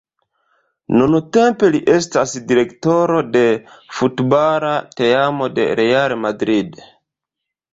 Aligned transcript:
Nuntempe 0.99 1.67
li 1.75 1.81
estas 1.97 2.33
direktoro 2.51 3.19
de 3.35 3.43
futbala 3.99 4.73
teamo 5.01 5.51
de 5.59 5.69
Real 5.83 6.19
Madrid. 6.27 6.83